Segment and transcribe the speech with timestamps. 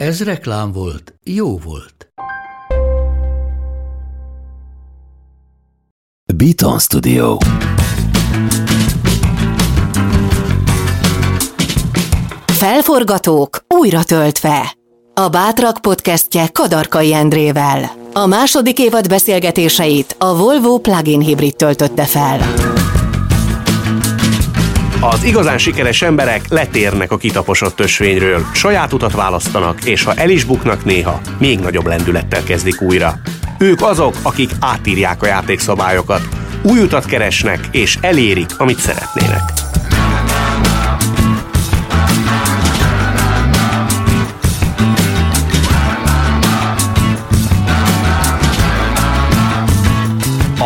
[0.00, 2.08] Ez reklám volt, jó volt.
[6.34, 7.36] Beaton Studio.
[12.46, 14.76] Felforgatók újra töltve.
[15.14, 17.90] A Bátrak podcastje Kadarkai Endrével.
[18.12, 22.69] A második évad beszélgetéseit a Volvo plug-in hibrid töltötte fel.
[25.02, 30.44] Az igazán sikeres emberek letérnek a kitaposott ösvényről, saját utat választanak, és ha el is
[30.44, 33.20] buknak néha, még nagyobb lendülettel kezdik újra.
[33.58, 36.28] Ők azok, akik átírják a játékszabályokat,
[36.62, 39.69] új utat keresnek, és elérik, amit szeretnének.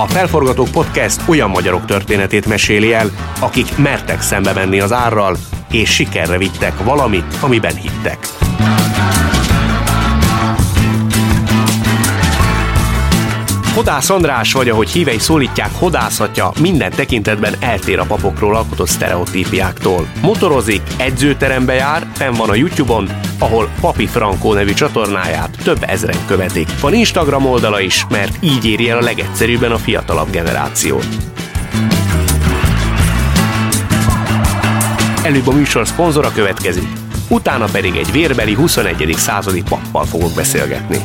[0.04, 3.10] A Felforgatók Podcast olyan magyarok történetét meséli el,
[3.40, 5.36] akik mertek szembe menni az árral,
[5.70, 8.18] és sikerre vittek valamit, amiben hittek.
[13.74, 20.06] Hodász András, vagy ahogy hívei szólítják, hodászatja minden tekintetben eltér a papokról alkotott sztereotípiáktól.
[20.22, 23.08] Motorozik, edzőterembe jár, fenn van a YouTube-on,
[23.38, 26.80] ahol Papi Frankó nevű csatornáját több ezren követik.
[26.80, 31.06] Van Instagram oldala is, mert így éri el a legegyszerűbben a fiatalabb generációt.
[35.22, 36.88] Előbb a műsor szponzora következik,
[37.28, 39.14] utána pedig egy vérbeli 21.
[39.16, 40.98] századi pappal fogok beszélgetni.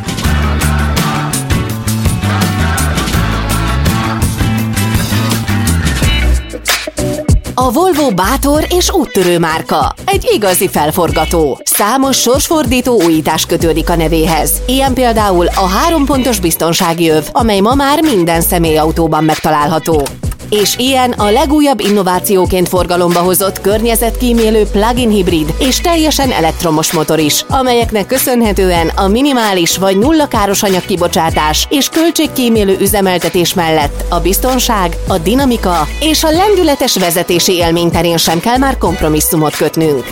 [7.62, 9.94] A Volvo bátor és úttörő márka.
[10.06, 11.62] Egy igazi felforgató.
[11.64, 14.62] Számos sorsfordító újítás kötődik a nevéhez.
[14.68, 20.02] Ilyen például a három pontos biztonsági öv, amely ma már minden személyautóban megtalálható.
[20.50, 27.46] És ilyen a legújabb innovációként forgalomba hozott környezetkímélő plug-in hibrid és teljesen elektromos motor is,
[27.50, 35.18] amelyeknek köszönhetően a minimális vagy nulla káros anyagkibocsátás és költségkímélő üzemeltetés mellett a biztonság, a
[35.18, 40.06] dinamika és a lendületes vezetési élmény terén sem kell már kompromisszumot kötnünk.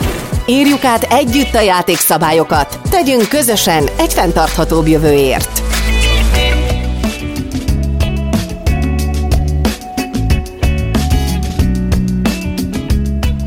[0.45, 5.76] Írjuk át együtt a játékszabályokat, tegyünk közösen egy fenntarthatóbb jövőért.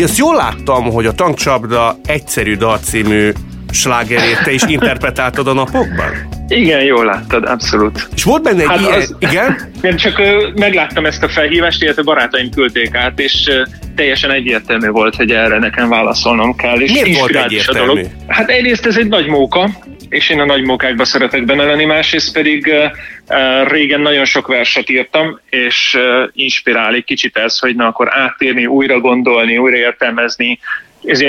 [0.03, 3.31] Azt jól láttam, hogy a Tankcsapda egyszerű dal című
[3.73, 6.29] slágerét te is interpretáltad a napokban?
[6.49, 8.09] Igen, jól láttad, abszolút.
[8.15, 8.93] És volt benne egy Hát ilyen...
[9.01, 9.57] az- Igen?
[9.83, 10.21] Én csak
[10.55, 13.51] megláttam ezt a felhívást, illetve barátaim küldték át, és
[14.01, 16.81] teljesen egyértelmű volt, hogy erre nekem válaszolnom kell.
[16.81, 17.99] És Miért volt is a dolog.
[17.99, 18.25] egyértelmű?
[18.29, 19.69] Hát egyrészt ez egy nagy móka,
[20.09, 22.73] és én a nagy mókákba szeretek benne lenni, másrészt pedig
[23.69, 25.99] régen nagyon sok verset írtam, és
[26.33, 30.59] inspirál egy kicsit ez, hogy na akkor áttérni, újra gondolni, újra értelmezni,
[31.05, 31.21] ez,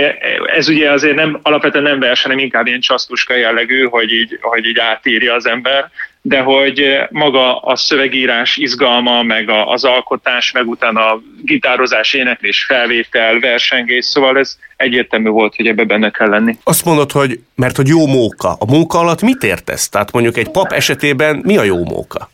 [0.55, 4.65] ez ugye azért nem, alapvetően nem vers, hanem inkább ilyen csasztuska jellegű, hogy így, hogy
[4.65, 5.89] így átírja az ember,
[6.21, 13.39] de hogy maga a szövegírás izgalma, meg az alkotás, meg utána a gitározás, éneklés, felvétel,
[13.39, 16.57] versengés, szóval ez egyértelmű volt, hogy ebbe benne kell lenni.
[16.63, 18.55] Azt mondod, hogy mert hogy jó móka.
[18.59, 19.89] A móka alatt mit értesz?
[19.89, 22.29] Tehát mondjuk egy pap esetében mi a jó móka?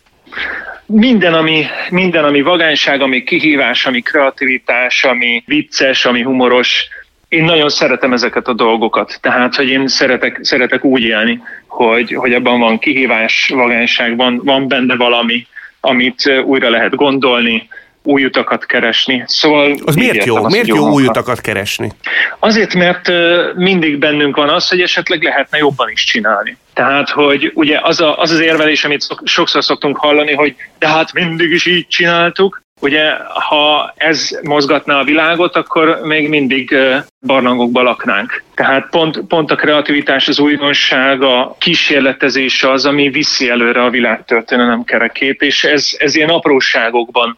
[0.86, 6.88] Minden ami, minden, ami vagányság, ami kihívás, ami kreativitás, ami vicces, ami humoros,
[7.30, 9.18] én nagyon szeretem ezeket a dolgokat.
[9.22, 14.96] Tehát, hogy én szeretek, szeretek úgy élni, hogy, hogy abban van kihívás, vagányságban van benne
[14.96, 15.48] valami,
[15.82, 17.68] amit ö, újra lehet gondolni,
[18.04, 19.24] új utakat keresni.
[19.26, 20.36] Szóval Az miért jó?
[20.36, 21.92] azt, Miért jó új utakat keresni?
[22.40, 26.58] Azért, mert ö, mindig bennünk van az, hogy esetleg lehetne jobban is csinálni.
[26.74, 31.14] Tehát, hogy ugye az a, az, az érvelés, amit sokszor szoktunk hallani, hogy de hát
[31.14, 33.12] mindig is így csináltuk, Ugye,
[33.50, 36.76] ha ez mozgatná a világot, akkor még mindig
[37.22, 38.44] barlangokba laknánk.
[38.56, 44.84] Tehát pont, pont a kreativitás, az újdonság, a kísérletezés az, ami viszi előre a világtörténelem
[44.84, 47.38] kerekét, és ez, ez ilyen apróságokban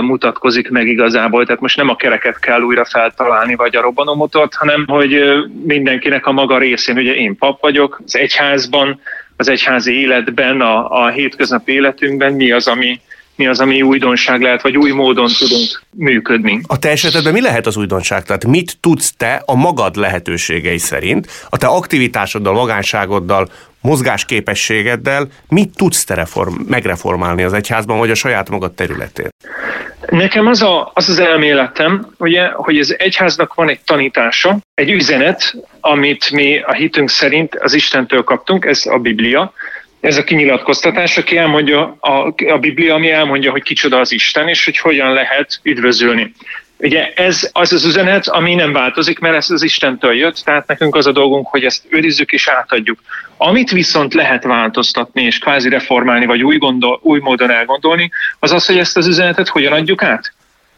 [0.00, 1.44] mutatkozik meg igazából.
[1.44, 5.22] Tehát most nem a kereket kell újra feltalálni, vagy a robbanómotort, hanem hogy
[5.64, 9.00] mindenkinek a maga részén, ugye én pap vagyok, az egyházban,
[9.36, 13.00] az egyházi életben, a, a hétköznapi életünkben mi az, ami,
[13.36, 16.60] mi az, ami újdonság lehet, vagy új módon tudunk működni.
[16.66, 18.24] A te esetedben mi lehet az újdonság?
[18.24, 23.48] Tehát mit tudsz te a magad lehetőségei szerint, a te aktivitásoddal, magánságoddal
[23.80, 29.28] mozgásképességeddel mit tudsz te reform, megreformálni az egyházban, vagy a saját magad területén?
[30.08, 35.54] Nekem az, a, az az elméletem, ugye, hogy az egyháznak van egy tanítása, egy üzenet,
[35.80, 39.52] amit mi a hitünk szerint az Istentől kaptunk, ez a Biblia,
[40.04, 44.64] ez a kinyilatkoztatás, aki elmondja, a, a Biblia, ami elmondja, hogy kicsoda az Isten, és
[44.64, 46.32] hogy hogyan lehet üdvözülni.
[46.78, 50.94] Ugye ez az az üzenet, ami nem változik, mert ez az Istentől jött, tehát nekünk
[50.94, 52.98] az a dolgunk, hogy ezt őrizzük és átadjuk.
[53.36, 58.66] Amit viszont lehet változtatni és kvázi reformálni, vagy új, gondol, új módon elgondolni, az az,
[58.66, 60.32] hogy ezt az üzenetet hogyan adjuk át.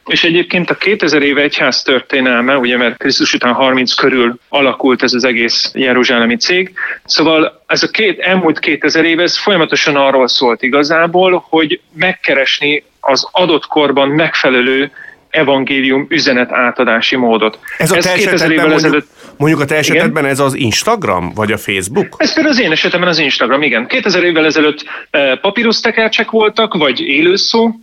[0.06, 5.12] És egyébként a 2000 éve egyház történelme, ugye mert Krisztus után 30 körül alakult ez
[5.12, 6.72] az egész jeruzsálemi cég,
[7.04, 13.28] szóval ez a két, elmúlt 2000 év, ez folyamatosan arról szólt igazából, hogy megkeresni az
[13.32, 14.90] adott korban megfelelő
[15.30, 17.58] evangélium üzenet átadási módot.
[17.78, 19.08] Ez a ez te esetedben évvel mondjuk, ezelőtt...
[19.36, 20.24] mondjuk a te esetedben igen?
[20.24, 22.14] ez az Instagram, vagy a Facebook?
[22.16, 23.86] Ez például az én esetemben az Instagram, igen.
[23.86, 27.74] 2000 évvel ezelőtt eh, papírusztekercsek voltak, vagy élőszó,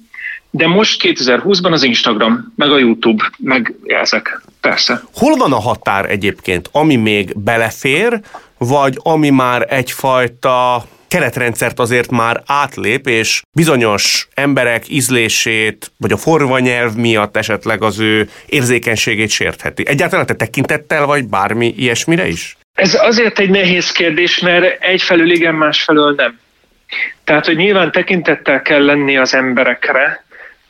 [0.56, 5.02] de most 2020-ban az Instagram, meg a YouTube, meg ezek, persze.
[5.14, 8.20] Hol van a határ egyébként, ami még belefér,
[8.58, 16.60] vagy ami már egyfajta keretrendszert azért már átlép, és bizonyos emberek ízlését, vagy a forva
[16.60, 19.88] nyelv miatt esetleg az ő érzékenységét sértheti.
[19.88, 22.58] Egyáltalán te tekintettel vagy bármi ilyesmire is?
[22.74, 26.42] Ez azért egy nehéz kérdés, mert egyfelől igen, másfelől nem.
[27.24, 30.23] Tehát, hogy nyilván tekintettel kell lenni az emberekre,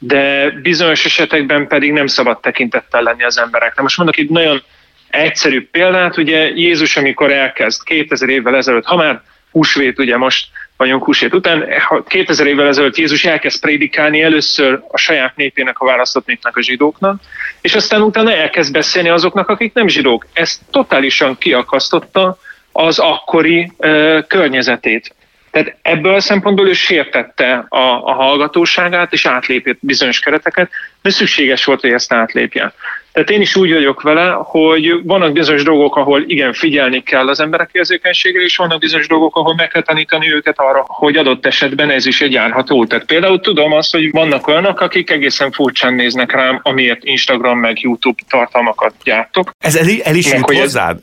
[0.05, 3.81] de bizonyos esetekben pedig nem szabad tekintettel lenni az emberekre.
[3.81, 4.61] Most mondok itt nagyon
[5.09, 9.21] egyszerű példát, ugye Jézus, amikor elkezd 2000 évvel ezelőtt, ha már
[9.51, 10.47] húsvét, ugye most
[10.77, 11.65] vagyunk húsvét után,
[12.07, 17.21] 2000 évvel ezelőtt Jézus elkezd prédikálni először a saját népének, a választott népnek, a zsidóknak,
[17.61, 20.27] és aztán utána elkezd beszélni azoknak, akik nem zsidók.
[20.33, 22.37] Ez totálisan kiakasztotta
[22.71, 25.15] az akkori uh, környezetét.
[25.53, 30.69] Tehát ebből a szempontból ő sértette a, a hallgatóságát, és átlépett bizonyos kereteket,
[31.01, 32.73] de szükséges volt, hogy ezt átlépje.
[33.13, 37.39] Tehát én is úgy vagyok vele, hogy vannak bizonyos dolgok, ahol igen, figyelni kell az
[37.39, 41.89] emberek érzékenységre, és vannak bizonyos dolgok, ahol meg kell tanítani őket arra, hogy adott esetben
[41.89, 42.85] ez is egy járható.
[42.85, 47.81] Tehát például tudom azt, hogy vannak olyanok, akik egészen furcsán néznek rám, amiért Instagram meg
[47.81, 49.51] YouTube tartalmakat gyártok.
[49.59, 50.99] Ez el, el is jut hozzád?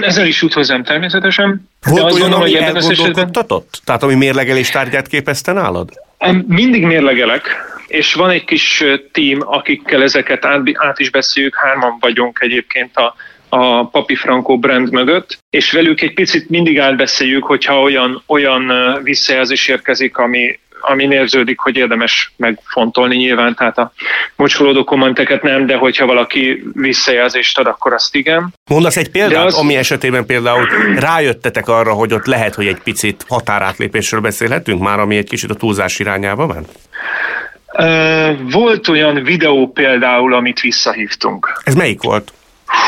[0.00, 1.68] Ez, ezzel is jut hozzám természetesen.
[1.82, 3.80] Volt olyan, gondolom, ami elgondolkodtatott?
[3.84, 5.88] Tehát ami mérlegelés tárgyát képezte nálad?
[6.46, 12.38] Mindig mérlegelek, és van egy kis tím, akikkel ezeket át, át is beszéljük, hárman vagyunk
[12.40, 13.14] egyébként a,
[13.48, 18.72] a Papi Franco brand mögött, és velük egy picit mindig átbeszéljük, hogyha olyan, olyan
[19.02, 23.92] visszajelzés érkezik, ami, ami érződik, hogy érdemes megfontolni nyilván, tehát a
[24.36, 28.54] mocskolódó kommenteket nem, de hogyha valaki visszajelzést ad, akkor azt igen.
[28.70, 29.58] Mondasz egy példát, az...
[29.58, 30.66] ami esetében például
[30.96, 35.54] rájöttetek arra, hogy ott lehet, hogy egy picit határátlépésről beszélhetünk már, ami egy kicsit a
[35.54, 36.68] túlzás irányába ment?
[38.50, 41.60] Volt olyan videó például, amit visszahívtunk.
[41.64, 42.32] Ez melyik volt?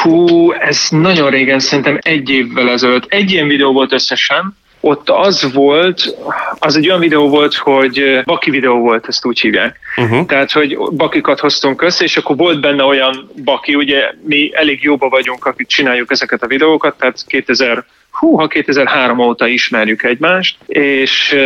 [0.02, 3.04] Hú, ez nagyon régen, szerintem egy évvel ezelőtt.
[3.08, 4.56] Egy ilyen videó volt összesen,
[4.86, 6.16] ott az volt,
[6.58, 9.78] az egy olyan videó volt, hogy baki videó volt, ezt úgy hívják.
[9.96, 10.26] Uh-huh.
[10.26, 15.08] Tehát, hogy bakikat hoztunk össze, és akkor volt benne olyan baki, ugye mi elég jóba
[15.08, 21.36] vagyunk, akik csináljuk ezeket a videókat, tehát 2000 húha, 2003 óta ismerjük egymást, és,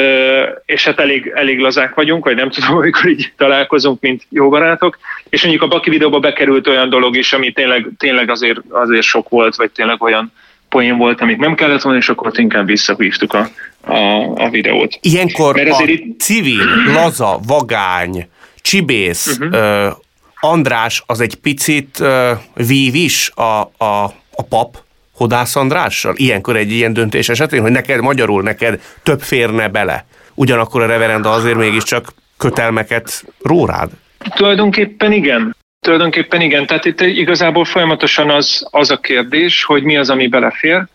[0.67, 4.99] és hát elég, elég lazák vagyunk, vagy nem tudom, amikor így találkozunk, mint jó barátok,
[5.29, 9.29] és mondjuk a Baki videóba bekerült olyan dolog is, ami tényleg, tényleg azért, azért sok
[9.29, 10.33] volt, vagy tényleg olyan
[10.71, 13.49] poén volt, amit nem kellett volna, és akkor inkább visszahívtuk a,
[13.93, 14.99] a, a videót.
[15.00, 16.21] Ilyenkor Mert a itt...
[16.21, 18.29] civil, laza, vagány,
[18.61, 19.87] csibész, uh-huh.
[19.87, 19.93] uh,
[20.41, 22.31] András az egy picit uh,
[22.67, 24.77] vív is a, a, a pap
[25.15, 26.15] Hodász Andrással?
[26.17, 30.07] Ilyenkor egy ilyen döntés esetén, hogy neked magyarul neked több férne bele.
[30.35, 33.91] Ugyanakkor a reverenda azért mégiscsak kötelmeket ró rád.
[34.35, 35.57] Tulajdonképpen igen.
[35.81, 40.87] Tulajdonképpen igen, tehát itt igazából folyamatosan az, az a kérdés, hogy mi az, ami belefér,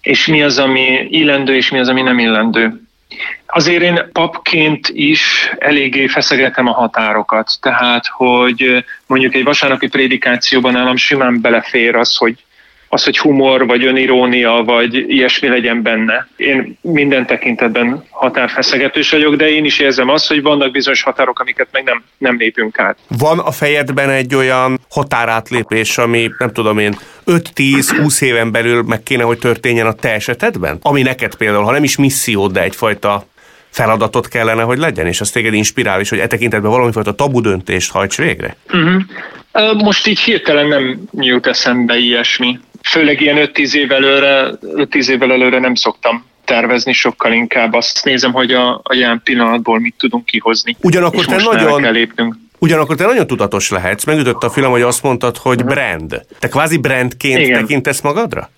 [0.00, 2.82] és mi az, ami illendő, és mi az, ami nem illendő.
[3.46, 10.96] Azért én papként is eléggé feszegetem a határokat, tehát hogy mondjuk egy vasárnapi prédikációban nálam
[10.96, 12.44] simán belefér az, hogy
[12.88, 16.28] az, hogy humor, vagy önirónia, vagy ilyesmi legyen benne.
[16.36, 21.68] Én minden tekintetben határfeszegetős vagyok, de én is érzem azt, hogy vannak bizonyos határok, amiket
[21.72, 22.96] meg nem, nem lépünk át.
[23.18, 29.22] Van a fejedben egy olyan határátlépés, ami nem tudom én 5-10-20 éven belül meg kéne,
[29.22, 30.78] hogy történjen a te esetedben?
[30.82, 33.26] Ami neked például, ha nem is misszió, de egyfajta
[33.70, 37.90] feladatot kellene, hogy legyen, és az téged inspirál is, hogy e tekintetben valamifajta tabu döntést
[37.90, 38.56] hajts végre?
[38.72, 39.02] Uh-huh.
[39.82, 45.58] Most így hirtelen nem jut eszembe ilyesmi főleg ilyen 5-10 év előre, 5-10 évvel előre
[45.58, 50.76] nem szoktam tervezni, sokkal inkább azt nézem, hogy a, a jelen pillanatból mit tudunk kihozni.
[50.80, 52.34] Ugyanakkor te nagyon, kell lépnünk.
[52.58, 56.22] Ugyanakkor te nagyon tudatos lehetsz, megütött a film, hogy azt mondtad, hogy brand.
[56.38, 57.60] Te kvázi brandként Igen.
[57.60, 58.50] tekintesz magadra?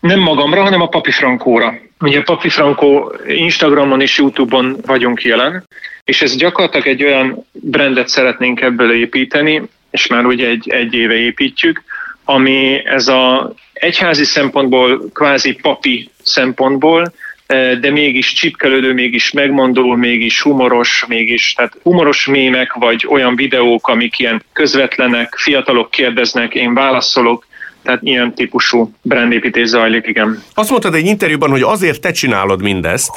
[0.00, 1.74] Nem magamra, hanem a Papi Frankóra.
[2.00, 5.68] Ugye a Papi Frankó Instagramon és Youtube-on vagyunk jelen,
[6.04, 11.14] és ez gyakorlatilag egy olyan brandet szeretnénk ebből építeni, és már ugye egy, egy éve
[11.14, 11.82] építjük,
[12.24, 17.12] ami ez a egyházi szempontból, kvázi papi szempontból,
[17.46, 23.88] eh, de mégis csipkelődő, mégis megmondó, mégis humoros, mégis, tehát humoros mémek, vagy olyan videók,
[23.88, 27.46] amik ilyen közvetlenek, fiatalok kérdeznek, én válaszolok,
[27.82, 30.42] tehát ilyen típusú brandépítés zajlik, igen.
[30.54, 33.10] Azt mondtad egy interjúban, hogy azért te csinálod mindezt,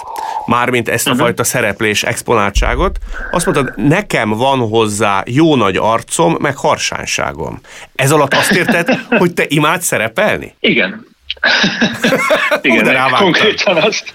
[0.46, 1.26] mármint ezt a uh-huh.
[1.26, 2.98] fajta szereplés exponáltságot,
[3.32, 7.60] azt mondtad, nekem van hozzá jó nagy arcom, meg harsánságom.
[7.96, 8.90] Ez alatt azt érted,
[9.22, 10.56] hogy te imádsz szerepelni?
[10.60, 11.06] Igen.
[12.62, 13.22] Hú, rávágtál.
[13.22, 14.14] konkrétan azt.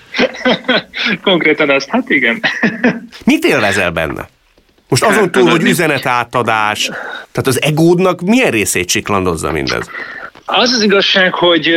[1.23, 2.41] konkrétan azt, hát igen.
[3.25, 4.29] Mit élvezel benne?
[4.91, 6.85] Most azon túl, hogy üzenetátadás,
[7.33, 9.91] tehát az egódnak milyen részét csiklandozza mindez?
[10.53, 11.75] Az az igazság, hogy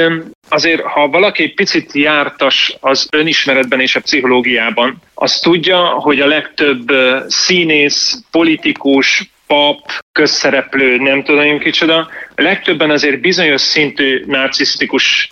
[0.50, 6.28] azért, ha valaki egy picit jártas az önismeretben és a pszichológiában, az tudja, hogy a
[6.28, 6.92] legtöbb
[7.28, 9.80] színész, politikus, pap,
[10.12, 15.32] közszereplő, nem tudom kicsoda, legtöbben azért bizonyos szintű narcisztikus,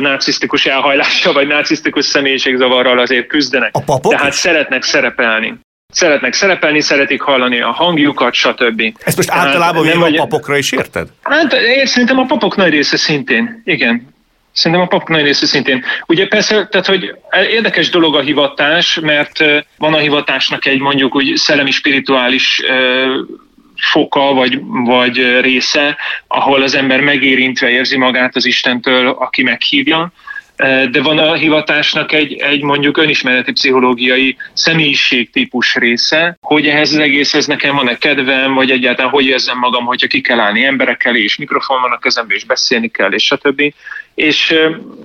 [0.00, 3.70] narcisztikus elhajlással vagy narcisztikus személyiségzavarral azért küzdenek.
[3.74, 4.38] A papok Tehát is?
[4.38, 5.54] szeretnek szerepelni.
[5.92, 8.82] Szeretnek szerepelni, szeretik hallani a hangjukat, stb.
[9.04, 11.08] Ezt most Tehát általában nem véve a vagy- papokra is érted?
[11.22, 14.10] Hát én szerintem a papok nagy része szintén, igen.
[14.52, 15.84] Szerintem a papok nagy része szintén.
[16.06, 17.14] Ugye persze, tehát hogy
[17.50, 19.38] érdekes dolog a hivatás, mert
[19.78, 22.62] van a hivatásnak egy mondjuk úgy szellemi spirituális
[23.90, 25.96] foka vagy, vagy része,
[26.26, 30.12] ahol az ember megérintve érzi magát az Istentől, aki meghívja,
[30.90, 37.46] de van a hivatásnak egy, egy mondjuk önismereti pszichológiai személyiségtípus része, hogy ehhez az egészhez
[37.46, 41.36] nekem van-e kedvem, vagy egyáltalán hogy érzem magam, hogyha ki kell állni emberek elé, és
[41.36, 43.74] mikrofon van a kezemben, és beszélni kell, és stb.
[44.14, 44.54] És,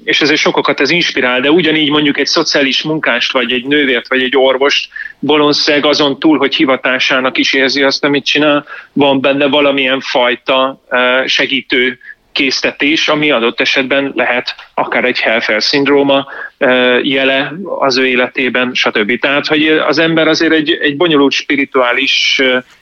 [0.03, 4.21] és ezért sokakat ez inspirál, de ugyanígy mondjuk egy szociális munkást, vagy egy nővért, vagy
[4.21, 4.89] egy orvost
[5.19, 10.81] bolonszeg azon túl, hogy hivatásának is érzi azt, amit csinál, van benne valamilyen fajta
[11.25, 11.99] segítő
[12.37, 16.27] késztetés, ami adott esetben lehet akár egy Helfer-szindróma
[16.57, 19.19] ö, jele az ő életében, stb.
[19.19, 22.41] Tehát, hogy az ember azért egy, egy bonyolult spirituális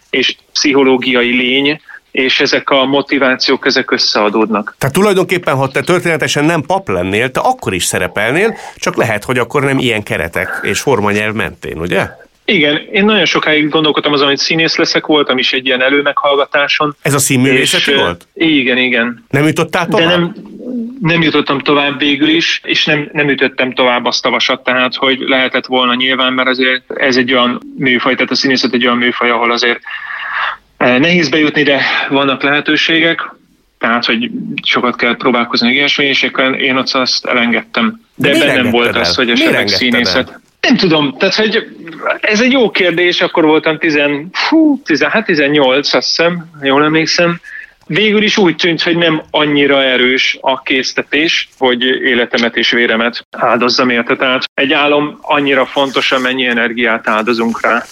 [0.09, 1.81] és pszichológiai lény,
[2.11, 4.75] és ezek a motivációk, ezek összeadódnak.
[4.77, 9.37] Tehát tulajdonképpen, ha te történetesen nem pap lennél, te akkor is szerepelnél, csak lehet, hogy
[9.37, 12.07] akkor nem ilyen keretek és formanyelv mentén, ugye?
[12.45, 16.95] Igen, én nagyon sokáig gondolkodtam azon, hogy színész leszek, voltam is egy ilyen előmeghallgatáson.
[17.01, 18.27] Ez a színművészeti és, volt?
[18.33, 19.25] Igen, igen.
[19.29, 20.07] Nem jutottál tovább?
[20.07, 20.35] De nem,
[21.01, 25.19] nem jutottam tovább végül is, és nem, nem ütöttem tovább azt a vasat, tehát hogy
[25.19, 29.29] lehetett volna nyilván, mert azért ez egy olyan műfaj, tehát a színészet egy olyan műfaj,
[29.29, 29.79] ahol azért
[30.77, 33.35] eh, nehéz bejutni, de vannak lehetőségek,
[33.77, 34.29] tehát hogy
[34.63, 38.01] sokat kell próbálkozni ilyesmi, és én ott azt elengedtem.
[38.15, 39.25] De miért bennem volt engedted az, el?
[39.25, 40.29] hogy esetleg színészet.
[40.29, 40.43] el?
[40.65, 41.67] Nem tudom, tehát hogy
[42.21, 43.97] ez egy jó kérdés, akkor voltam 10,
[44.31, 47.39] fú, 10, hát 18, azt hiszem, jól emlékszem.
[47.87, 53.89] Végül is úgy tűnt, hogy nem annyira erős a késztetés, hogy életemet és véremet áldozzam
[53.89, 54.15] érte.
[54.15, 57.83] Tehát egy álom annyira fontos, amennyi energiát áldozunk rá.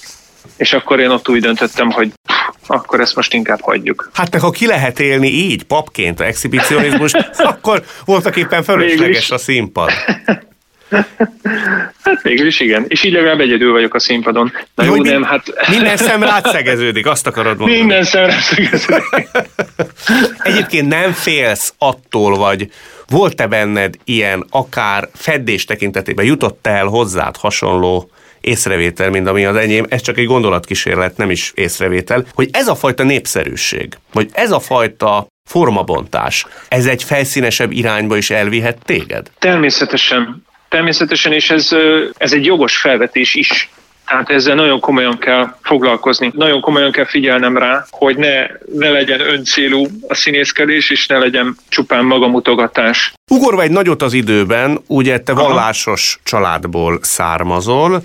[0.58, 2.12] És akkor én ott úgy döntöttem, hogy
[2.68, 4.10] akkor ezt most inkább hagyjuk.
[4.13, 7.15] Hát meg ha ki lehet élni így, papként, a exhibicionizmust,
[7.53, 9.92] akkor voltak éppen fölösleges a színpad.
[12.04, 12.86] Hát végül is igen.
[12.88, 14.52] És így legalább egyedül vagyok a színpadon.
[14.76, 17.80] Na jó, mi- nem, hát Minden szem rád szegeződik, azt akarod mondani.
[17.80, 19.28] minden szemre szögeződik.
[20.38, 22.70] Egyébként nem félsz attól, vagy
[23.08, 28.10] volt-e benned ilyen akár feddés tekintetében, jutott el hozzád hasonló
[28.42, 32.76] észrevétel, mint ami az enyém, ez csak egy gondolatkísérlet, nem is észrevétel, hogy ez a
[32.76, 39.32] fajta népszerűség, vagy ez a fajta formabontás, ez egy felszínesebb irányba is elvihet téged?
[39.40, 40.44] Természetesen.
[40.74, 43.70] Természetesen, és ez, ö, ez egy jogos felvetés is.
[44.06, 46.32] Tehát ezzel nagyon komolyan kell foglalkozni.
[46.36, 51.58] Nagyon komolyan kell figyelnem rá, hogy ne, ne legyen öncélú a színészkedés, és ne legyen
[51.70, 53.13] csupán magamutogatás.
[53.32, 58.03] Ugorva egy nagyot az időben, ugye te vallásos családból származol,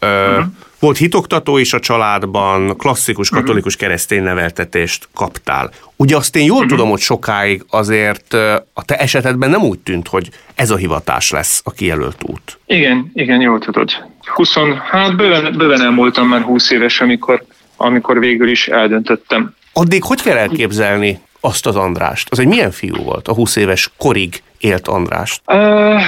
[0.00, 0.44] uh-huh.
[0.78, 5.70] Volt hitoktató is a családban, klasszikus katolikus keresztény neveltetést kaptál.
[5.96, 6.70] Ugye azt én jól uh-huh.
[6.70, 8.34] tudom, hogy sokáig azért
[8.72, 12.58] a te esetedben nem úgy tűnt, hogy ez a hivatás lesz a kijelölt út.
[12.66, 13.90] Igen, igen, jól tudod.
[14.34, 14.54] 20,
[14.90, 17.44] hát bőven, bőven elmúltam már 20 éves, amikor,
[17.76, 19.54] amikor végül is eldöntöttem.
[19.72, 22.28] Addig hogy kell elképzelni azt az Andrást?
[22.30, 25.40] Az egy milyen fiú volt, a 20 éves korig élt Andrást?
[25.46, 26.00] Uh,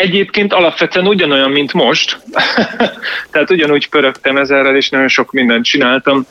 [0.00, 2.20] Egyébként alapvetően ugyanolyan, mint most.
[3.30, 6.26] Tehát ugyanúgy pörögtem ezerrel, és nagyon sok mindent csináltam.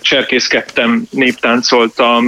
[0.00, 2.26] Cserkészkedtem, néptáncoltam,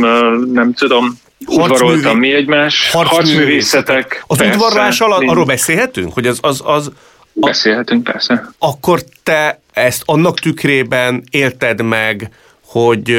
[0.52, 2.90] nem tudom, udvaroltam mi egymás.
[2.90, 4.24] Harcművészetek.
[4.26, 6.90] Az persze, udvarlás alatt arról beszélhetünk, hogy az, az, az
[7.32, 8.48] Beszélhetünk, persze.
[8.58, 12.30] Akkor te ezt annak tükrében élted meg,
[12.66, 13.16] hogy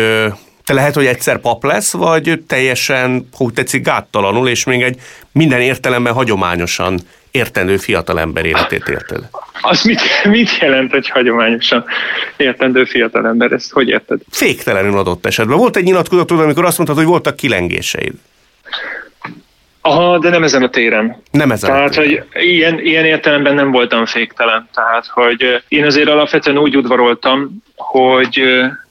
[0.66, 5.00] te lehet, hogy egyszer pap lesz, vagy teljesen, hogy tetszik, gáttalanul, és még egy
[5.32, 7.00] minden értelemben hagyományosan
[7.32, 9.30] értendő fiatalember életét érted.
[9.62, 11.86] Az mit, mit jelent, hogy hagyományosan
[12.38, 13.52] értendő fiatalember?
[13.52, 14.20] Ezt hogy érted?
[14.30, 15.58] Féktelenül adott esetben.
[15.58, 18.14] Volt egy nyilatkozatod, amikor azt mondtad, hogy voltak kilengéseid.
[19.82, 21.22] Aha, de nem ezen a téren.
[21.32, 22.26] Nem ezen Tehát, a téren.
[22.34, 24.70] hogy ilyen, ilyen értelemben nem voltam féktelen.
[24.74, 28.44] Tehát, hogy én azért alapvetően úgy udvaroltam, hogy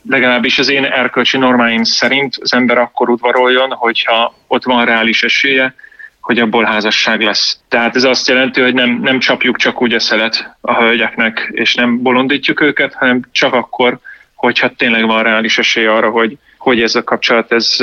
[0.08, 5.74] legalábbis az én erkölcsi normáim szerint az ember akkor udvaroljon, hogyha ott van reális esélye,
[6.20, 7.58] hogy abból házasság lesz.
[7.68, 11.74] Tehát ez azt jelenti, hogy nem, nem csapjuk csak úgy a szelet a hölgyeknek, és
[11.74, 13.98] nem bolondítjuk őket, hanem csak akkor,
[14.34, 17.76] hogyha tényleg van reális esély arra, hogy, hogy ez a kapcsolat ez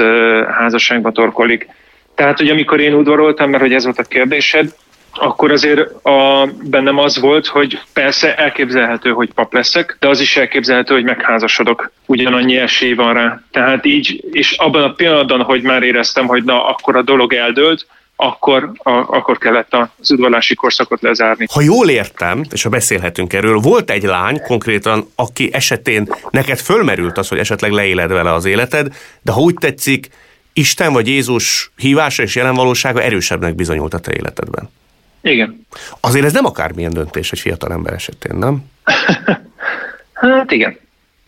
[0.58, 1.68] házasságba torkolik.
[2.16, 4.74] Tehát, hogy amikor én udvaroltam, mert hogy ez volt a kérdésed,
[5.20, 10.38] akkor azért a, bennem az volt, hogy persze elképzelhető, hogy pap leszek, de az is
[10.38, 11.92] elképzelhető, hogy megházasodok.
[12.06, 13.42] Ugyanannyi esély van rá.
[13.52, 17.86] Tehát így, és abban a pillanatban, hogy már éreztem, hogy na, akkor a dolog eldőlt,
[18.22, 21.46] akkor, a, akkor kellett az udvalási korszakot lezárni.
[21.54, 27.18] Ha jól értem, és ha beszélhetünk erről, volt egy lány konkrétan, aki esetén neked fölmerült
[27.18, 30.08] az, hogy esetleg leéled vele az életed, de ha úgy tetszik,
[30.54, 34.70] Isten vagy Jézus hívása és jelenvalósága erősebbnek bizonyult a te életedben.
[35.22, 35.68] Igen.
[36.00, 38.64] Azért ez nem akármilyen döntés egy fiatal ember esetén, nem?
[40.14, 40.78] hát igen.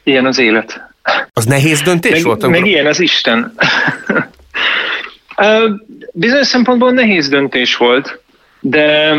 [0.03, 0.89] Ilyen az élet.
[1.33, 2.47] Az nehéz döntés meg, volt?
[2.47, 3.53] Meg ilyen az Isten.
[6.13, 8.21] Bizonyos szempontból nehéz döntés volt,
[8.59, 9.15] de,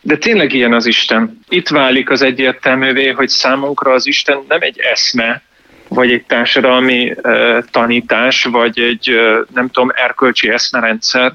[0.00, 1.40] de tényleg ilyen az Isten.
[1.48, 5.42] Itt válik az egyértelművé, hogy számunkra az Isten nem egy eszme,
[5.88, 11.32] vagy egy társadalmi uh, tanítás, vagy egy, uh, nem tudom, erkölcsi eszmerendszer,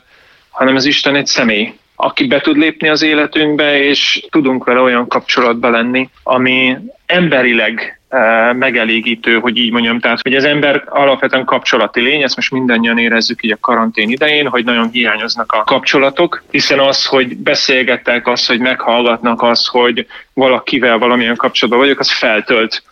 [0.49, 5.07] hanem az Isten egy személy, aki be tud lépni az életünkbe, és tudunk vele olyan
[5.07, 9.99] kapcsolatba lenni, ami emberileg uh, megelégítő, hogy így mondjam.
[9.99, 14.47] Tehát, hogy az ember alapvetően kapcsolati lény, ezt most mindannyian érezzük így a karantén idején,
[14.47, 20.97] hogy nagyon hiányoznak a kapcsolatok, hiszen az, hogy beszélgettek, az, hogy meghallgatnak, az, hogy valakivel
[20.97, 22.83] valamilyen kapcsolatban vagyok, az feltölt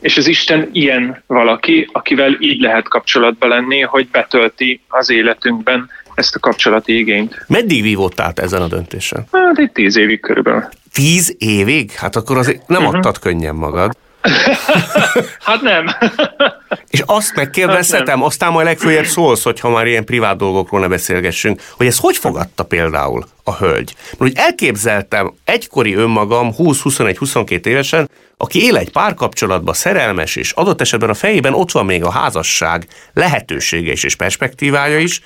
[0.00, 6.34] és az Isten ilyen valaki, akivel így lehet kapcsolatba lenni, hogy betölti az életünkben ezt
[6.34, 7.44] a kapcsolati igényt.
[7.46, 9.26] Meddig vívottál ezen a döntésen?
[9.32, 10.68] Hát egy tíz évig körülbelül.
[10.92, 11.92] Tíz évig?
[11.92, 12.96] Hát akkor azért nem uh-huh.
[12.96, 13.96] adtad könnyen magad.
[15.48, 15.86] hát nem.
[16.90, 21.62] És azt megkérdezhetem, hát aztán majd legfőjebb szólsz, hogyha már ilyen privát dolgokról ne beszélgessünk,
[21.76, 23.94] hogy ez hogy fogadta például a hölgy?
[23.96, 31.10] Mert hogy elképzeltem egykori önmagam 20-21-22 évesen, aki él egy párkapcsolatban, szerelmes, és adott esetben
[31.10, 35.20] a fejében ott van még a házasság lehetősége is és perspektívája is,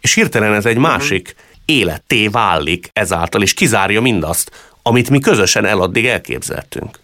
[0.00, 1.34] és hirtelen ez egy másik
[1.64, 4.50] életté válik ezáltal, és kizárja mindazt,
[4.82, 6.98] amit mi közösen eladdig elképzeltünk.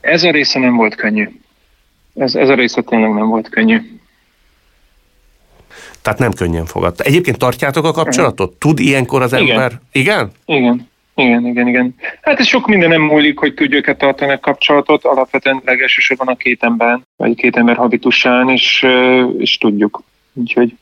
[0.00, 1.28] Ez a része nem volt könnyű.
[2.14, 3.80] Ez, ez a része tényleg nem volt könnyű.
[6.02, 7.04] Tehát nem könnyen fogadta.
[7.04, 8.52] Egyébként tartjátok a kapcsolatot?
[8.52, 9.48] Tud ilyenkor az igen.
[9.48, 9.72] ember?
[9.92, 10.32] Igen?
[10.44, 10.88] Igen.
[11.14, 11.94] Igen, igen, igen.
[12.22, 15.04] Hát ez sok minden nem múlik, hogy tudjuk-e tartani a kapcsolatot.
[15.04, 18.86] Alapvetően legelsősorban a két ember, vagy két ember habitusán, és,
[19.38, 20.02] és tudjuk.
[20.32, 20.74] Úgyhogy...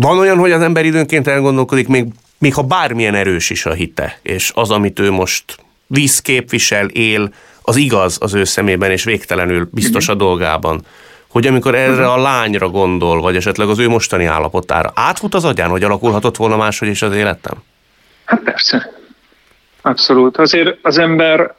[0.00, 2.06] Van olyan, hogy az ember időnként elgondolkodik, még,
[2.38, 7.32] még ha bármilyen erős is a hite, és az, amit ő most visz, képvisel, él,
[7.62, 10.80] az igaz az ő szemében, és végtelenül biztos a dolgában.
[11.28, 15.70] Hogy amikor erre a lányra gondol, vagy esetleg az ő mostani állapotára, átfut az agyán,
[15.70, 17.54] hogy alakulhatott volna máshogy is az életem?
[18.24, 18.92] Hát persze.
[19.82, 20.36] Abszolút.
[20.36, 21.54] Azért az ember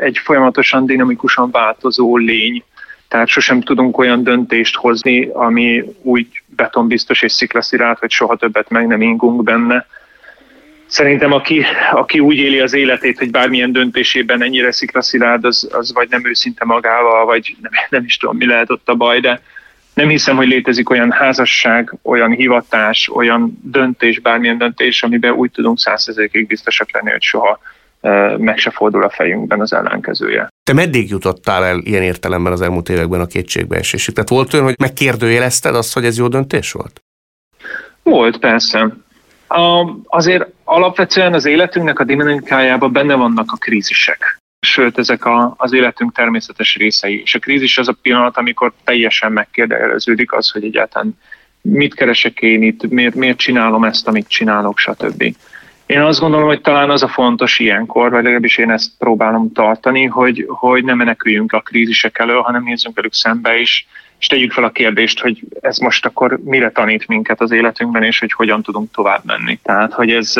[0.00, 2.64] egy folyamatosan dinamikusan változó lény,
[3.08, 8.86] tehát sosem tudunk olyan döntést hozni, ami úgy betonbiztos és sziklaszirált, hogy soha többet meg
[8.86, 9.86] nem ingunk benne.
[10.86, 16.08] Szerintem aki, aki úgy éli az életét, hogy bármilyen döntésében ennyire sziklaszilárd, az, az vagy
[16.08, 19.40] nem őszinte magával, vagy nem, nem is tudom, mi lehet ott a baj, de
[19.94, 25.78] nem hiszem, hogy létezik olyan házasság, olyan hivatás, olyan döntés, bármilyen döntés, amiben úgy tudunk
[25.78, 27.60] százszerzékig biztosak lenni, hogy soha
[28.38, 30.48] meg se fordul a fejünkben az ellenkezője.
[30.64, 34.14] Te meddig jutottál el ilyen értelemben az elmúlt években a kétségbeesésig?
[34.14, 37.00] Tehát volt olyan, hogy megkérdőjelezted azt, hogy ez jó döntés volt?
[38.02, 38.96] Volt, persze.
[40.04, 44.38] Azért alapvetően az életünknek a dinamikájában benne vannak a krízisek.
[44.66, 47.20] Sőt, ezek a, az életünk természetes részei.
[47.20, 51.18] És a krízis az a pillanat, amikor teljesen megkérdeződik az, hogy egyáltalán
[51.62, 55.34] mit keresek én itt, miért, miért csinálom ezt, amit csinálok, stb.
[55.90, 60.04] Én azt gondolom, hogy talán az a fontos ilyenkor, vagy legalábbis én ezt próbálom tartani,
[60.04, 63.86] hogy, hogy ne meneküljünk a krízisek elől, hanem nézzünk velük szembe is,
[64.18, 68.18] és tegyük fel a kérdést, hogy ez most akkor mire tanít minket az életünkben, és
[68.18, 69.58] hogy hogyan tudunk tovább menni.
[69.62, 70.34] Tehát, hogy ez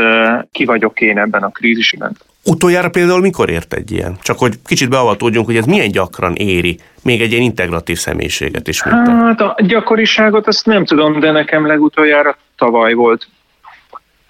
[0.53, 2.17] ki vagyok én ebben a krízisben.
[2.45, 4.17] Utoljára például mikor ért egy ilyen?
[4.23, 8.85] Csak hogy kicsit beavatódjunk, hogy ez milyen gyakran éri még egy ilyen integratív személyiséget is.
[8.85, 13.29] Mint hát a gyakoriságot azt nem tudom, de nekem legutoljára tavaly volt.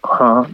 [0.01, 0.49] Ha,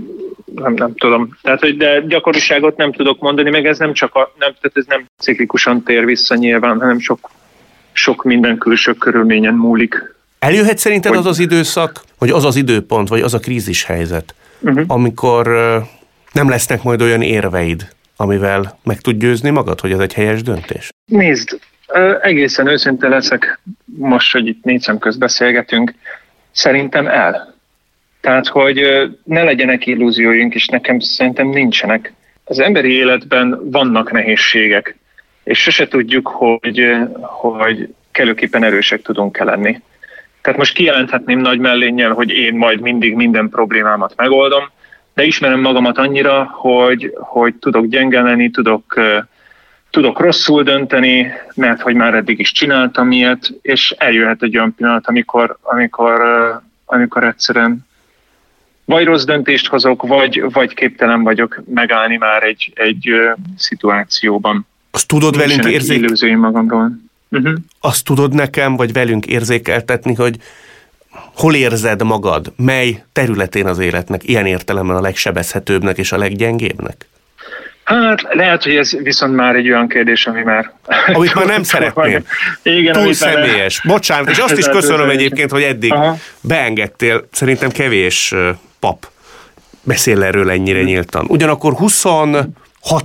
[0.62, 1.36] nem, nem tudom.
[1.42, 4.84] Tehát, hogy de gyakoriságot nem tudok mondani, meg ez nem csak a, nem, tehát ez
[4.86, 7.30] nem ciklikusan tér vissza nyilván, hanem sok,
[7.92, 10.14] sok minden külső körülményen múlik.
[10.38, 11.20] Eljöhet szerinted hogy...
[11.20, 14.84] az az időszak, vagy az az időpont, vagy az a krízis helyzet, uh-huh.
[14.86, 15.46] amikor
[16.32, 20.88] nem lesznek majd olyan érveid, amivel meg tud győzni magad, hogy ez egy helyes döntés?
[21.06, 21.58] Nézd,
[22.20, 25.94] egészen őszinte leszek, most, hogy itt négy szem közt beszélgetünk,
[26.52, 27.54] szerintem el.
[28.26, 28.80] Tehát, hogy
[29.24, 32.12] ne legyenek illúzióink, és nekem szerintem nincsenek.
[32.44, 34.96] Az emberi életben vannak nehézségek,
[35.44, 39.80] és sose tudjuk, hogy, hogy kellőképpen erősek tudunk-e lenni.
[40.42, 44.70] Tehát most kijelenthetném nagy mellénnyel, hogy én majd mindig minden problémámat megoldom,
[45.14, 49.00] de ismerem magamat annyira, hogy, hogy tudok gyenge tudok,
[49.90, 55.06] tudok rosszul dönteni, mert hogy már eddig is csináltam ilyet, és eljöhet egy olyan pillanat,
[55.06, 56.20] amikor, amikor,
[56.84, 57.86] amikor egyszerűen
[58.86, 63.10] vagy rossz döntést hozok, vagy, vagy képtelen vagyok megállni már egy, egy
[63.56, 64.66] szituációban.
[64.90, 66.34] Azt tudod velünk érzékeltetni?
[66.34, 66.90] magamról.
[67.30, 67.54] Uh-huh.
[67.80, 70.36] Azt tudod nekem, vagy velünk érzékeltetni, hogy
[71.34, 77.06] hol érzed magad, mely területén az életnek ilyen értelemben a legsebezhetőbbnek és a leggyengébbnek?
[77.84, 80.72] Hát lehet, hogy ez viszont már egy olyan kérdés, ami már...
[81.06, 82.24] Amit már nem szeretném.
[82.62, 83.80] Igen, Túl személyes.
[83.84, 86.16] Bocsánat, és azt is köszönöm egyébként, hogy eddig Aha.
[86.40, 87.28] beengedtél.
[87.32, 88.34] Szerintem kevés
[88.80, 89.06] pap
[89.82, 91.24] beszél erről ennyire nyíltan.
[91.28, 92.48] Ugyanakkor 26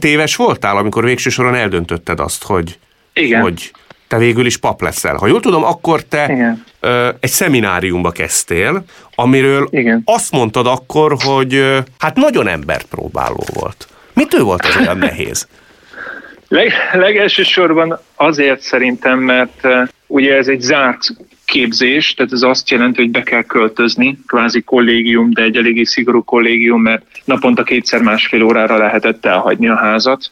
[0.02, 2.80] éves voltál, amikor végső soron eldöntötted azt, hogy,
[3.14, 3.42] Igen.
[3.42, 3.72] hogy
[4.08, 5.16] te végül is pap leszel.
[5.16, 6.64] Ha jól tudom, akkor te Igen.
[6.80, 8.84] Ö, egy szemináriumba kezdtél,
[9.16, 10.02] amiről Igen.
[10.06, 13.88] azt mondtad akkor, hogy hát nagyon embert próbáló volt.
[14.14, 15.48] Mitől volt ez olyan nehéz?
[16.48, 21.00] Leg, legelsősorban azért szerintem, mert uh, ugye ez egy zárt
[21.52, 26.24] képzés, tehát ez azt jelenti, hogy be kell költözni, kvázi kollégium, de egy eléggé szigorú
[26.24, 30.32] kollégium, mert naponta kétszer másfél órára lehetett elhagyni a házat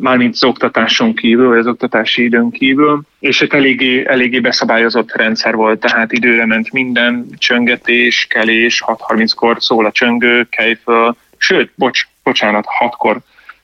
[0.00, 5.54] mármint az oktatáson kívül, vagy az oktatási időn kívül, és egy eléggé, eléggé beszabályozott rendszer
[5.54, 12.02] volt, tehát időre ment minden, csöngetés, kelés, 6.30-kor szól a csöngő, kelj föl, sőt, bocs,
[12.22, 13.20] bocsánat, 6-kor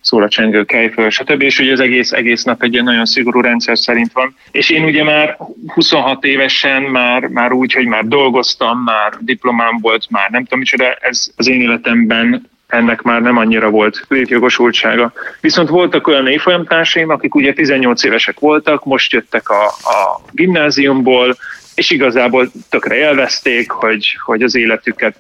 [0.09, 1.43] szól a csengő, kelj föl, stb.
[1.43, 4.37] És ugye az egész, egész nap egy ilyen nagyon szigorú rendszer szerint van.
[4.51, 10.11] És én ugye már 26 évesen, már, már úgy, hogy már dolgoztam, már diplomám volt,
[10.11, 15.13] már nem tudom micsoda, ez az én életemben ennek már nem annyira volt létjogosultsága.
[15.41, 21.37] Viszont voltak olyan évfolyamtársaim, akik ugye 18 évesek voltak, most jöttek a, a gimnáziumból,
[21.75, 25.17] és igazából tökre élvezték, hogy, hogy az életüket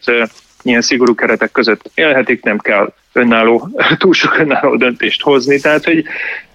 [0.62, 3.68] ilyen szigorú keretek között élhetik, nem kell önálló,
[3.98, 5.60] túl sok önálló döntést hozni.
[5.60, 6.04] Tehát, hogy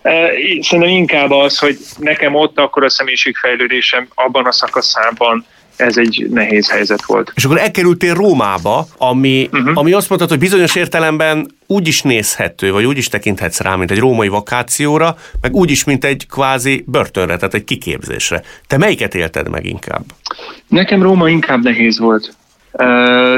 [0.01, 0.29] e,
[0.61, 6.69] szerintem inkább az, hogy nekem ott akkor a személyiségfejlődésem abban a szakaszában ez egy nehéz
[6.69, 7.31] helyzet volt.
[7.35, 9.71] És akkor elkerültél Rómába, ami, uh-huh.
[9.77, 13.91] ami azt mondtad, hogy bizonyos értelemben úgy is nézhető, vagy úgy is tekinthetsz rá, mint
[13.91, 18.41] egy római vakációra, meg úgy is, mint egy kvázi börtönre, tehát egy kiképzésre.
[18.67, 20.03] Te melyiket élted meg inkább?
[20.67, 22.35] Nekem Róma inkább nehéz volt.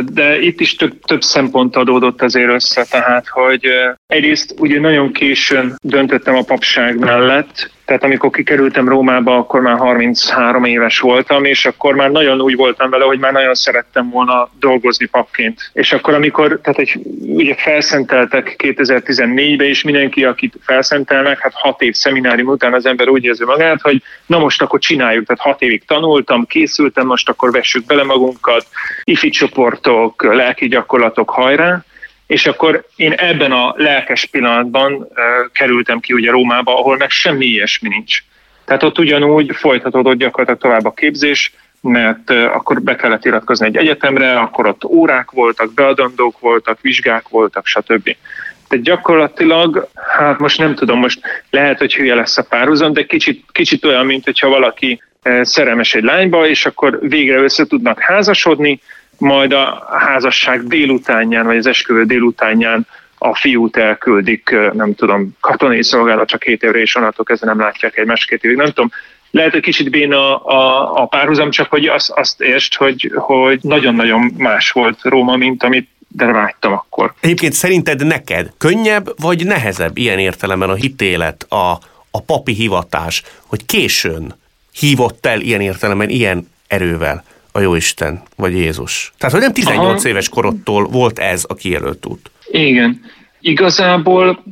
[0.05, 3.67] De itt is több, több szempont adódott azért össze, tehát hogy
[4.07, 10.63] egyrészt ugye nagyon későn döntöttem a papság mellett, tehát amikor kikerültem Rómába, akkor már 33
[10.63, 15.05] éves voltam, és akkor már nagyon úgy voltam vele, hogy már nagyon szerettem volna dolgozni
[15.05, 15.69] papként.
[15.73, 21.93] És akkor, amikor, tehát egy, ugye felszenteltek 2014-be, és mindenki, akit felszentelnek, hát hat év
[21.93, 25.85] szeminárium után az ember úgy érzi magát, hogy na most akkor csináljuk, tehát hat évig
[25.85, 28.65] tanultam, készültem, most akkor vessük bele magunkat,
[29.03, 31.83] ifi csoportok, lelki gyakorlatok, hajrá,
[32.27, 35.07] és akkor én ebben a lelkes pillanatban
[35.53, 38.23] kerültem ki ugye Rómába, ahol meg semmi ilyesmi nincs.
[38.65, 44.39] Tehát ott ugyanúgy folytatódott gyakorlatilag tovább a képzés, mert akkor be kellett iratkozni egy egyetemre,
[44.39, 48.15] akkor ott órák voltak, beadandók voltak, vizsgák voltak, stb.
[48.67, 53.45] Tehát gyakorlatilag, hát most nem tudom, most lehet, hogy hülye lesz a párhuzam, de kicsit,
[53.51, 55.01] kicsit olyan, mint hogyha valaki
[55.41, 58.79] szerelmes egy lányba, és akkor végre össze tudnak házasodni,
[59.17, 66.27] majd a házasság délutánján, vagy az esküvő délutánján a fiút elküldik, nem tudom, katonai szolgálat
[66.27, 68.91] csak két évre, és onnantól kezdve nem látják egy két évig, nem tudom.
[69.31, 74.33] Lehet, hogy kicsit béna a, a párhuzam, csak hogy azt, azt értsd, hogy, hogy nagyon-nagyon
[74.37, 77.13] más volt Róma, mint amit de vágytam akkor.
[77.19, 81.71] Egyébként szerinted neked könnyebb vagy nehezebb ilyen értelemben a hitélet, a,
[82.11, 84.35] a papi hivatás, hogy későn
[84.79, 87.23] hívott el ilyen értelemben, ilyen erővel
[87.55, 89.13] a Jóisten, vagy Jézus?
[89.17, 90.09] Tehát, hogy nem 18 Aha.
[90.09, 92.31] éves korodtól volt ez a kijelölt út.
[92.51, 93.01] Igen.
[93.39, 94.43] Igazából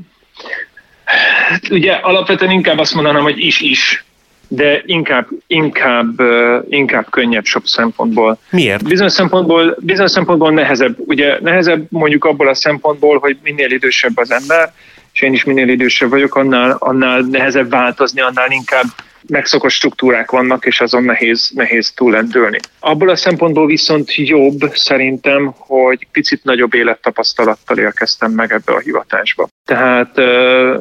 [1.69, 4.03] ugye alapvetően inkább azt mondanám, hogy is-is
[4.47, 6.21] de inkább, inkább,
[6.69, 8.37] inkább könnyebb sok szempontból.
[8.49, 8.83] Miért?
[8.83, 10.95] Bizonyos szempontból, bizonyos szempontból nehezebb.
[10.97, 14.73] Ugye nehezebb mondjuk abból a szempontból, hogy minél idősebb az ember,
[15.13, 18.85] és én is minél idősebb vagyok, annál, annál nehezebb változni, annál inkább
[19.27, 22.59] megszokott struktúrák vannak, és azon nehéz, nehéz túlendülni.
[22.79, 29.47] Abból a szempontból viszont jobb szerintem, hogy picit nagyobb élettapasztalattal érkeztem meg ebbe a hivatásba.
[29.65, 30.17] Tehát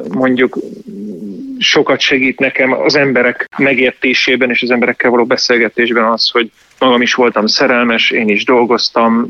[0.09, 0.57] mondjuk
[1.59, 7.13] sokat segít nekem az emberek megértésében és az emberekkel való beszélgetésben az, hogy magam is
[7.13, 9.29] voltam szerelmes, én is dolgoztam,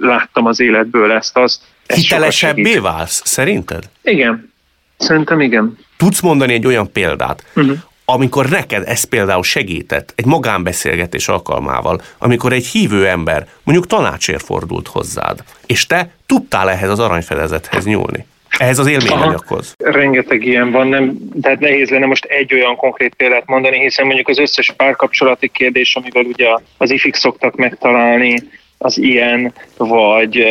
[0.00, 1.62] láttam az életből ezt, azt.
[1.94, 3.82] Hitelesebbé válsz, szerinted?
[4.02, 4.52] Igen,
[4.96, 5.78] szerintem igen.
[6.00, 7.76] Tudsz mondani egy olyan példát, uh-huh.
[8.04, 14.88] amikor neked ez például segített egy magánbeszélgetés alkalmával, amikor egy hívő ember mondjuk tanácsért fordult
[14.88, 18.26] hozzád, és te tudtál ehhez az aranyfedezethez nyúlni?
[18.58, 19.74] Ehhez az élményanyaghoz.
[19.78, 24.28] Rengeteg ilyen van, nem, tehát nehéz lenne most egy olyan konkrét példát mondani, hiszen mondjuk
[24.28, 28.42] az összes párkapcsolati kérdés, amivel ugye az ifik szoktak megtalálni,
[28.78, 30.44] az ilyen, vagy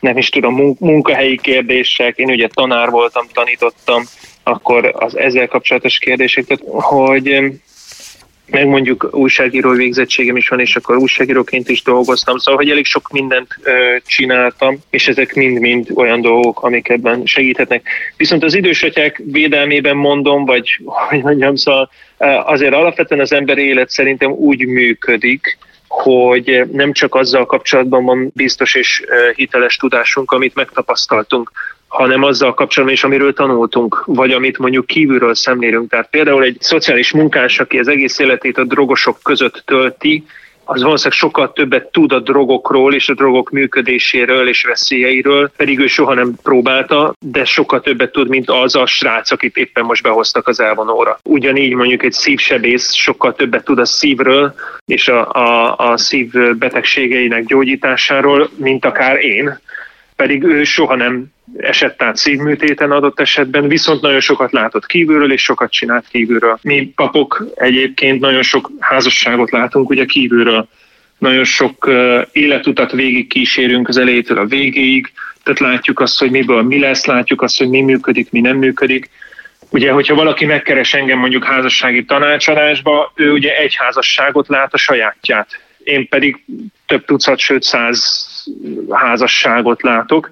[0.00, 4.02] nem is tudom, munkahelyi kérdések, én ugye tanár voltam, tanítottam,
[4.44, 7.44] akkor az ezzel kapcsolatos kérdések, tehát hogy
[8.46, 13.08] meg mondjuk újságíró végzettségem is van, és akkor újságíróként is dolgoztam, szóval, hogy elég sok
[13.10, 17.88] mindent ö, csináltam, és ezek mind-mind olyan dolgok, amik ebben segíthetnek.
[18.16, 21.90] Viszont az idősötyek védelmében mondom, vagy hogy mondjam, szóval
[22.44, 28.74] azért alapvetően az ember élet szerintem úgy működik, hogy nem csak azzal kapcsolatban van biztos
[28.74, 29.02] és
[29.34, 31.50] hiteles tudásunk, amit megtapasztaltunk,
[31.94, 35.90] hanem azzal kapcsolatban is, amiről tanultunk, vagy amit mondjuk kívülről szemlélünk.
[35.90, 40.24] Tehát például egy szociális munkás, aki az egész életét a drogosok között tölti,
[40.64, 45.86] az valószínűleg sokkal többet tud a drogokról és a drogok működéséről és veszélyeiről, pedig ő
[45.86, 50.48] soha nem próbálta, de sokkal többet tud, mint az a srác, akit éppen most behoztak
[50.48, 51.18] az elvonóra.
[51.22, 54.54] Ugyanígy mondjuk egy szívsebész sokkal többet tud a szívről
[54.86, 59.58] és a, a, a szív betegségeinek gyógyításáról, mint akár én,
[60.16, 65.42] pedig ő soha nem esett át szívműtéten adott esetben, viszont nagyon sokat látott kívülről, és
[65.42, 66.58] sokat csinált kívülről.
[66.62, 70.68] Mi papok egyébként nagyon sok házasságot látunk ugye kívülről,
[71.18, 71.90] nagyon sok
[72.32, 75.12] életutat végig kísérünk az elejétől a végéig,
[75.42, 79.10] tehát látjuk azt, hogy miből mi lesz, látjuk azt, hogy mi működik, mi nem működik.
[79.70, 85.60] Ugye, hogyha valaki megkeres engem mondjuk házassági tanácsadásba, ő ugye egy házasságot lát a sajátját.
[85.84, 86.44] Én pedig
[86.86, 88.28] több tucat, sőt száz
[88.90, 90.30] házasságot látok,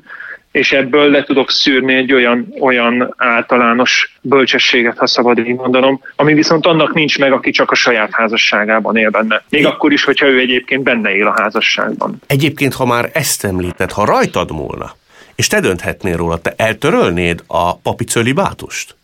[0.52, 6.34] és ebből le tudok szűrni egy olyan, olyan általános bölcsességet, ha szabad így mondanom, ami
[6.34, 9.42] viszont annak nincs meg, aki csak a saját házasságában él benne.
[9.48, 12.18] Még akkor is, hogyha ő egyébként benne él a házasságban.
[12.26, 14.94] Egyébként, ha már ezt említed, ha rajtad múlna,
[15.34, 18.96] és te dönthetnél róla, te eltörölnéd a papi cölibátust?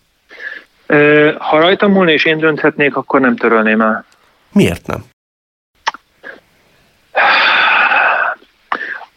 [1.38, 4.04] Ha rajtam múlna és én dönthetnék, akkor nem törölném el.
[4.52, 5.04] Miért nem?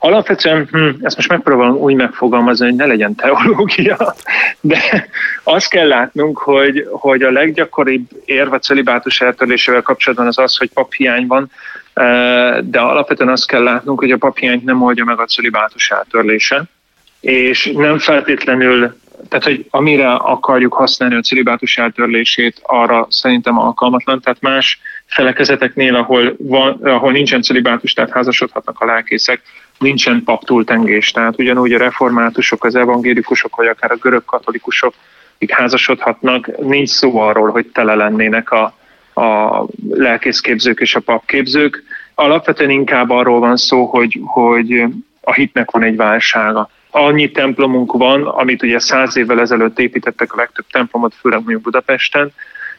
[0.04, 4.16] Alapvetően, hm, ezt most megpróbálom úgy megfogalmazni, hogy ne legyen teológia,
[4.60, 5.08] de
[5.44, 11.28] azt kell látnunk, hogy, hogy a leggyakoribb érve celibátus eltörlésével kapcsolatban az az, hogy paphiány
[11.28, 11.52] van,
[11.94, 16.64] eh, de alapvetően azt kell látnunk, hogy a paphiányt nem oldja meg a celibátus eltörlése,
[17.20, 24.22] és nem feltétlenül tehát, hogy amire akarjuk használni a celibátus eltörlését, arra szerintem alkalmatlan.
[24.22, 29.42] Tehát más felekezeteknél, ahol, van, ahol nincsen celibátus, tehát házasodhatnak a lelkészek,
[29.82, 31.12] nincsen paptúltengés.
[31.12, 34.94] Tehát ugyanúgy a reformátusok, az evangélikusok, vagy akár a görög katolikusok,
[35.36, 38.64] akik házasodhatnak, nincs szó arról, hogy tele lennének a,
[39.22, 41.84] a lelkészképzők és a papképzők.
[42.16, 44.84] Alapvetően inkább arról van szó, hogy, hogy
[45.22, 50.38] a hitnek van egy válsága annyi templomunk van, amit ugye száz évvel ezelőtt építettek a
[50.38, 52.32] legtöbb templomot, főleg mondjuk Budapesten,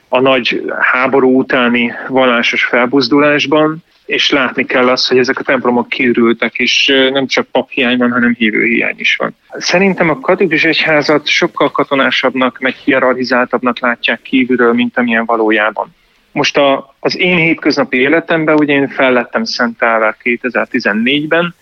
[0.09, 6.55] a nagy háború utáni vallásos felbuzdulásban, és látni kell azt, hogy ezek a templomok kiürültek,
[6.55, 9.37] és nem csak paphiány van, hanem hívőhiány is van.
[9.51, 15.95] Szerintem a katolikus egyházat sokkal katonásabbnak, meg hierarchizáltabbnak látják kívülről, mint amilyen valójában.
[16.33, 21.55] Most a, az én hétköznapi életemben, ugye én fellettem szentelve 2014-ben,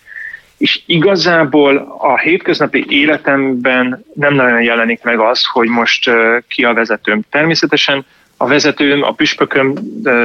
[0.57, 6.11] és igazából a hétköznapi életemben nem nagyon jelenik meg az, hogy most
[6.47, 7.21] ki a vezetőm.
[7.29, 8.05] Természetesen
[8.41, 9.73] a vezetőm, a püspököm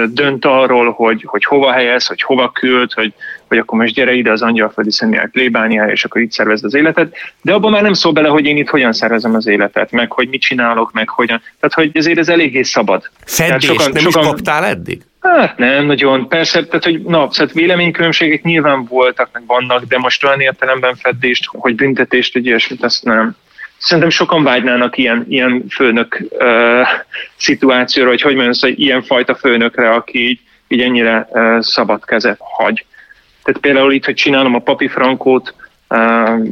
[0.09, 3.12] dönt arról, hogy, hogy hova helyez, hogy hova küld, hogy,
[3.48, 7.16] hogy akkor most gyere ide az angyalföldi személyek plébániája, és akkor itt szervezd az életet,
[7.42, 10.29] de abban már nem szól bele, hogy én itt hogyan szervezem az életet, meg hogy
[10.29, 11.42] mit csinálok, meg hogyan.
[11.61, 13.11] Tehát, hogy ezért ez eléggé szabad.
[13.24, 15.02] Feddést sokan, nem sokan, is kaptál eddig?
[15.20, 16.29] Hát nem, nagyon.
[16.29, 21.44] Persze, tehát, hogy na, szóval véleménykülönbségek nyilván voltak, meg vannak, de most olyan értelemben feddést,
[21.46, 23.37] hogy büntetést, egy ilyesmit, azt nem.
[23.87, 26.49] Szerintem sokan vágynának ilyen, ilyen főnök uh,
[27.37, 32.38] szituációra, hogy hogy mondjam, hogy ilyen fajta főnökre, aki így, így ennyire uh, szabad kezet
[32.40, 32.85] hagy.
[33.42, 35.55] Tehát például itt, hogy csinálom a papi frankót,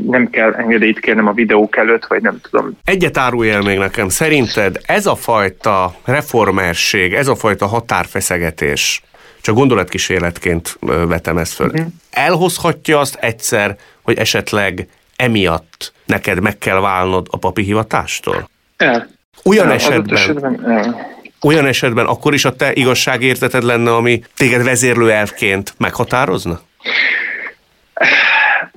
[0.07, 2.79] nem kell engedélyt kérnem a videók előtt, vagy nem tudom.
[2.85, 9.03] Egyet árulj még nekem, szerinted ez a fajta reformerség, ez a fajta határfeszegetés,
[9.40, 11.87] csak gondolatkísérletként vetem ezt föl, uh-huh.
[12.11, 18.48] elhozhatja azt egyszer, hogy esetleg emiatt neked meg kell válnod a papi hivatástól?
[18.77, 19.09] El.
[19.44, 21.16] Olyan el, esetben, esetben el.
[21.42, 26.61] olyan esetben akkor is a te igazságérzeted lenne, ami téged vezérlő elfként meghatározna?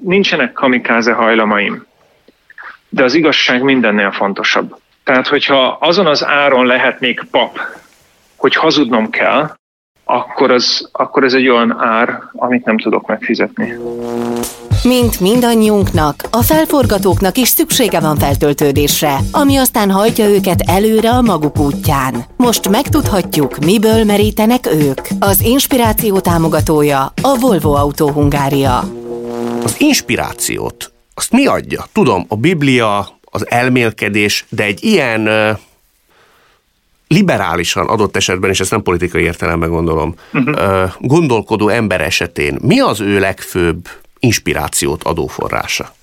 [0.02, 1.86] nincsenek kamikáze hajlamaim,
[2.90, 4.78] de az igazság mindennél fontosabb.
[5.04, 7.60] Tehát, hogyha azon az áron lehetnék pap,
[8.36, 9.56] hogy hazudnom kell,
[10.08, 13.74] akkor, az, akkor ez egy olyan ár, amit nem tudok megfizetni.
[14.84, 21.60] Mint mindannyiunknak, a felforgatóknak is szüksége van feltöltődésre, ami aztán hajtja őket előre a maguk
[21.60, 22.14] útján.
[22.38, 25.02] Most megtudhatjuk, miből merítenek ők.
[25.20, 28.80] Az inspiráció támogatója a Volvo Autó Hungária.
[29.64, 31.84] Az inspirációt, azt mi adja?
[31.94, 35.30] Tudom, a Biblia, az elmélkedés, de egy ilyen
[37.08, 40.92] liberálisan adott esetben, és ezt nem politikai értelemben gondolom, uh-huh.
[41.00, 43.90] gondolkodó ember esetén mi az ő legfőbb
[44.20, 45.96] inspirációt adó forrása?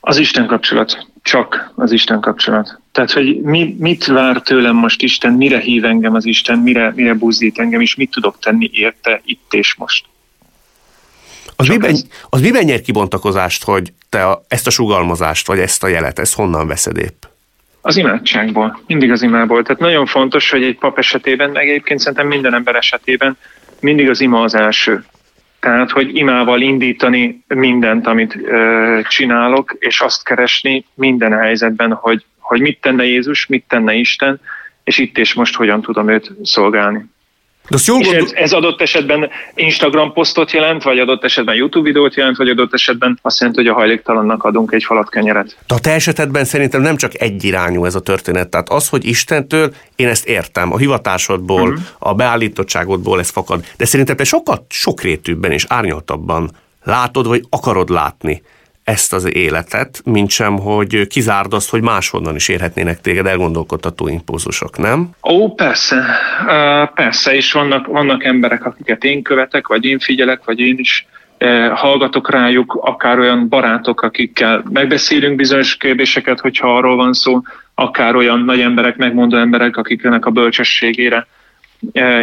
[0.00, 1.08] Az Isten kapcsolat.
[1.22, 2.80] Csak az Isten kapcsolat.
[2.92, 7.14] Tehát, hogy mi, mit vár tőlem most Isten, mire hív engem az Isten, mire, mire
[7.14, 10.04] buzdít engem, és mit tudok tenni érte itt és most.
[11.56, 12.06] Az miben, ez...
[12.28, 16.34] az miben nyer kibontakozást, hogy te a, ezt a sugalmazást, vagy ezt a jelet, ezt
[16.34, 17.22] honnan veszed épp?
[17.82, 19.62] Az imádságból, mindig az imából.
[19.62, 23.36] Tehát nagyon fontos, hogy egy pap esetében, meg egyébként szerintem minden ember esetében
[23.80, 25.04] mindig az ima az első.
[25.60, 32.60] Tehát, hogy imával indítani mindent, amit ö, csinálok, és azt keresni minden helyzetben, hogy, hogy
[32.60, 34.40] mit tenne Jézus, mit tenne Isten,
[34.84, 37.04] és itt és most hogyan tudom őt szolgálni.
[37.68, 38.26] De azt jól és gondol...
[38.26, 42.74] ez, ez adott esetben Instagram posztot jelent, vagy adott esetben YouTube videót jelent, vagy adott
[42.74, 45.56] esetben azt jelenti, hogy a hajléktalannak adunk egy falat kenyeret.
[45.66, 48.48] De a te esetedben szerintem nem csak egyirányú ez a történet.
[48.48, 51.82] Tehát az, hogy Istentől, én ezt értem, a hivatásodból, uh-huh.
[51.98, 53.64] a beállítottságodból ez fakad.
[53.76, 56.50] De szerintem te sokkal sokrétűbben és árnyaltabban
[56.82, 58.42] látod, vagy akarod látni
[58.90, 64.78] ezt az életet, mint sem, hogy kizárd azt, hogy máshonnan is érhetnének téged elgondolkodtató impulzusok,
[64.78, 65.10] nem?
[65.22, 65.96] Ó, persze.
[66.46, 71.06] Uh, persze, és vannak, vannak emberek, akiket én követek, vagy én figyelek, vagy én is
[71.74, 77.40] hallgatok rájuk, akár olyan barátok, akikkel megbeszélünk bizonyos kérdéseket, hogyha arról van szó,
[77.74, 81.26] akár olyan nagy emberek, megmondó emberek, akiknek a bölcsességére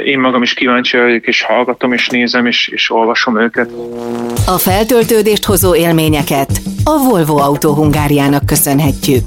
[0.05, 3.69] én magam is kíváncsi vagyok, és hallgatom, és nézem, és, és olvasom őket.
[4.45, 9.25] A feltöltődést hozó élményeket a Volvo Autó Hungáriának köszönhetjük.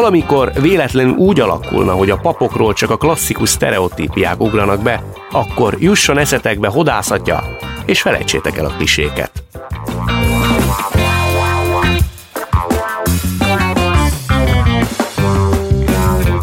[0.00, 6.18] Valamikor véletlenül úgy alakulna, hogy a papokról csak a klasszikus sztereotípiák ugranak be, akkor jusson
[6.18, 9.30] eszetekbe hodászatja, és felejtsétek el a kliséket.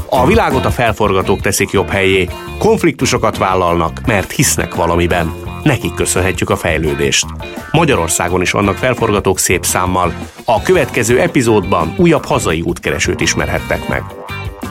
[0.10, 5.47] A világot a felforgatók teszik jobb helyé, konfliktusokat vállalnak, mert hisznek valamiben.
[5.68, 7.26] Nekik köszönhetjük a fejlődést.
[7.72, 10.14] Magyarországon is vannak felforgatók szép számmal.
[10.46, 14.04] A következő epizódban újabb hazai útkeresőt ismerhettek meg.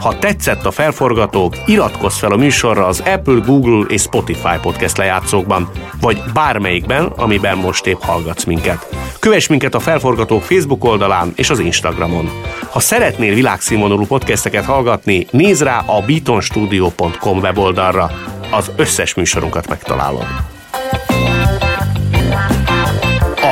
[0.00, 5.70] Ha tetszett a felforgatók, iratkozz fel a műsorra az Apple, Google és Spotify podcast lejátszókban,
[6.00, 8.86] vagy bármelyikben, amiben most épp hallgatsz minket.
[9.20, 12.30] Kövess minket a Felforgatók Facebook oldalán és az Instagramon.
[12.70, 18.10] Ha szeretnél világszínvonalú podcasteket hallgatni, nézz rá a beatonstudio.com weboldalra.
[18.50, 20.55] Az összes műsorunkat megtalálod.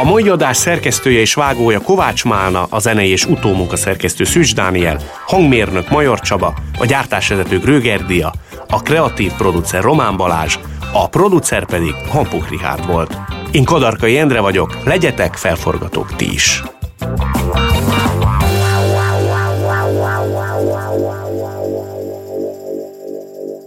[0.04, 5.00] A mai adás szerkesztője és vágója Kovács Málna, a zenei és utómunka szerkesztő Szűcs Dániel,
[5.26, 8.32] hangmérnök Major Csaba, a gyártásvezető Gröger Dia,
[8.68, 10.58] a kreatív producer Román Balázs,
[10.92, 13.16] a producer pedig Hampuk Richard volt.
[13.50, 16.62] Én Kadarkai Endre vagyok, legyetek felforgatók ti is.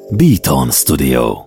[0.10, 1.47] Beaton Studio